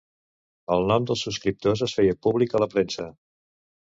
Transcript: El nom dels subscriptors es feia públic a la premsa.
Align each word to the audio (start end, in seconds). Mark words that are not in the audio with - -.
El 0.75 0.85
nom 0.91 1.03
dels 1.11 1.25
subscriptors 1.27 1.83
es 1.87 1.93
feia 1.97 2.15
públic 2.29 2.57
a 2.57 2.63
la 2.65 2.69
premsa. 2.73 3.07